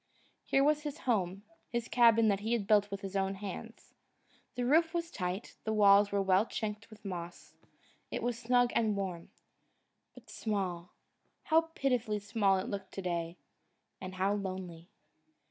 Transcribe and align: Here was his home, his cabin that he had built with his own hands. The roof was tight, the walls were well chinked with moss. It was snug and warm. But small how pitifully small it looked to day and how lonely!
Here 0.45 0.63
was 0.63 0.81
his 0.81 0.97
home, 1.01 1.43
his 1.69 1.87
cabin 1.87 2.27
that 2.29 2.39
he 2.39 2.53
had 2.53 2.65
built 2.65 2.89
with 2.89 3.01
his 3.01 3.15
own 3.15 3.35
hands. 3.35 3.93
The 4.55 4.65
roof 4.65 4.95
was 4.95 5.11
tight, 5.11 5.55
the 5.63 5.73
walls 5.73 6.11
were 6.11 6.23
well 6.23 6.47
chinked 6.47 6.89
with 6.89 7.05
moss. 7.05 7.53
It 8.09 8.23
was 8.23 8.39
snug 8.39 8.71
and 8.73 8.97
warm. 8.97 9.29
But 10.15 10.27
small 10.27 10.89
how 11.43 11.69
pitifully 11.75 12.17
small 12.17 12.57
it 12.57 12.67
looked 12.67 12.91
to 12.93 13.03
day 13.03 13.37
and 14.01 14.15
how 14.15 14.33
lonely! 14.33 14.89